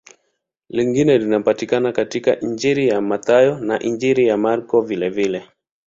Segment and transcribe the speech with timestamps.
[0.69, 5.49] Lingine linapatikana katika Injili ya Mathayo na Injili ya Marko vilevile.